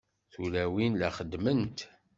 [0.31, 1.77] Tulawin la xeddment.